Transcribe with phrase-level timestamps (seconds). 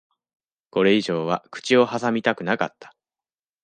[0.71, 2.95] これ以上は口を挟みたくなかった。